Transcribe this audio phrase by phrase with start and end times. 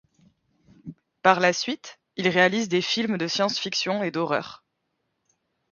[1.21, 4.63] Par la suite, il réalise des films de science fiction et d'horreur.